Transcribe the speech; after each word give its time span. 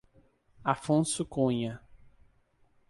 Afonso 0.65 1.23
Cunha 1.23 1.79